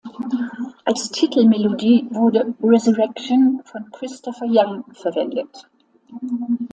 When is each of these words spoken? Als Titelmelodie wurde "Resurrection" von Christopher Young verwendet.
Als 0.83 1.11
Titelmelodie 1.11 2.07
wurde 2.09 2.55
"Resurrection" 2.63 3.61
von 3.63 3.85
Christopher 3.91 4.47
Young 4.49 4.83
verwendet. 4.95 5.69